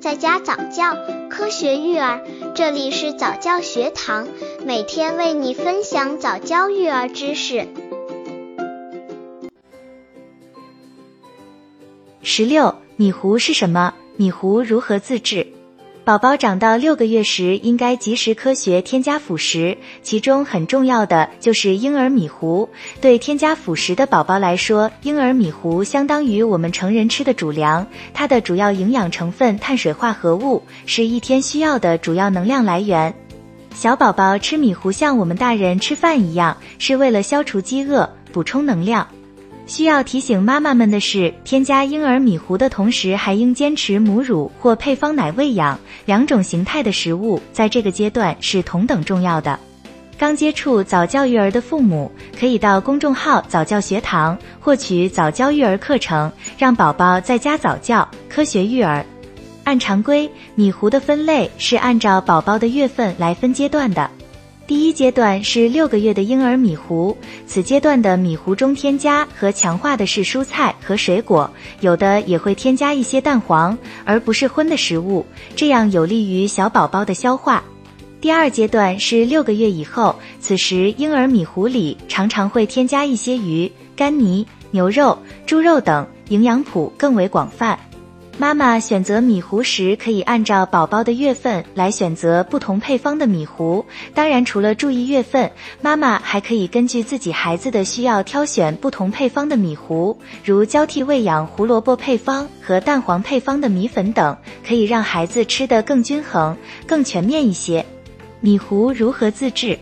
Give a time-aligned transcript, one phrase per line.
[0.00, 0.96] 在家早教，
[1.28, 2.24] 科学育儿，
[2.54, 4.28] 这里是早教学堂，
[4.64, 7.66] 每天为你分享早教育儿知识。
[12.22, 13.92] 十六，米糊是什么？
[14.16, 15.48] 米糊如何自制？
[16.08, 22.70] 宝宝长到六个月时，应该及时科学添加辅食，其中很重要的就是婴儿米糊。
[23.02, 33.14] 对添加辅食的宝宝来说，婴儿米糊相当于我们成人吃的主粮，它的主要营养成分碳水化合物是一天需要的主要能量来源。
[33.74, 39.06] 小宝宝吃米糊像我们大人吃饭一样，是为了消除饥饿、补充能量。
[39.68, 49.60] 需要提醒妈妈们的是，添加婴儿米糊的同时，还应坚持母乳或配方奶喂养两种形态的食物，在这个阶段是同等重要的。
[50.18, 52.10] 刚接触早教育儿的父母，
[52.40, 59.04] 可以到公众号早教学堂获取早教育儿课程，让宝宝在家早教，科学育儿。
[59.64, 64.10] 按常规，米糊的分类是按照宝宝的月份来分阶段的。
[64.68, 67.16] 第一阶段是六个月的婴儿米糊，
[67.46, 75.24] 此阶段的米糊中添加和强化的是蔬菜和水果，有的也会添加一些蛋黄，而不是荤的食物，
[75.56, 77.64] 这样有利于小宝宝的消化。
[78.20, 87.78] 第二阶段是六个月以后，此时婴儿米糊里常常会添加一些鱼、干泥、牛肉、猪肉等，营养谱更为广泛。
[88.40, 93.84] 妈妈选择米糊时，可以按照宝宝的月份来选择不同配方的米糊。
[94.14, 95.50] 当然，除了注意月份，
[95.82, 107.84] 妈妈还可以根据自己孩子的需要挑选不同配方的米糊，如交替喂养胡萝卜配方和蛋黄配方的米粉等，可以让孩子吃得更均衡、更全面一些。
[108.40, 109.76] 米糊如何自制？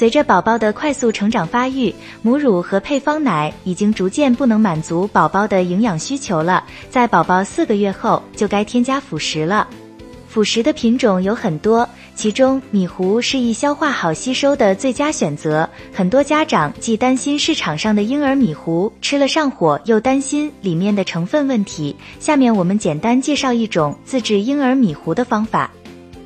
[0.00, 6.64] 随着宝宝的快速成长发育，母乳和配方奶已经逐渐不能满足宝宝的营养需求了。
[6.88, 9.68] 在宝宝四个月后，就该添加辅食了。
[10.26, 15.68] 辅食的品种有很多，其中米糊是易消化、好吸收的最佳选择。
[15.92, 21.94] 很多家长既担心市场上的婴儿米糊吃了上火，又担心里面的成分问题。
[22.18, 25.70] 下面我们简单介绍一种自制婴儿米糊的方法：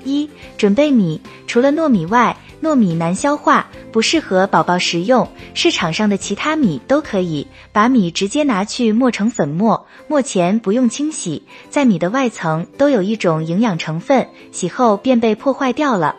[0.05, 2.37] 一、准备米，除了糯米外。
[2.63, 5.29] 糯米难消化，不适合宝宝食用。
[5.53, 7.47] 市场上的其他米都可以。
[7.73, 16.17] 把米直接拿去磨成粉末，磨前不用清洗，在米的外层都有一种营养成分，洗后便被破坏掉了。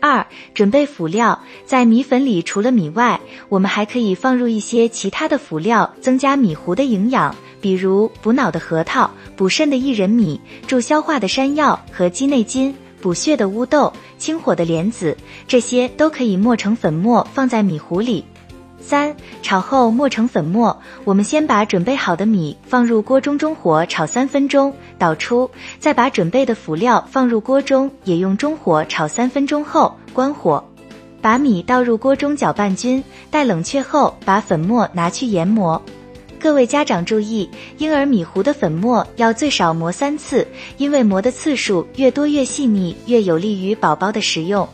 [0.00, 3.20] 二、准备辅料，在米粉里除了米外，
[3.50, 12.74] 我们还可以放入一些其他的辅料，增加米糊的营养，比如补脑的核桃、补肾的薏仁米、助消化的山药和鸡内金。
[13.02, 15.16] 补血的乌豆、清火的莲子，
[15.48, 18.24] 这些都可以磨成粉末放在米糊里。
[18.80, 30.64] 三、炒后磨成粉末，我们先把准备好的米放入锅中，中火炒三分钟，倒出，再把准备的辅料放入锅中，也用中火炒三分钟后关火，
[31.20, 35.80] 把米倒入锅中搅拌均，待冷却后把粉末拿去研磨。
[36.42, 37.48] 各位家长注意，
[37.78, 40.44] 婴儿米糊的粉末要最少磨三次，
[40.76, 44.68] 因为磨的次数越多越细腻，越有利于宝宝的食用。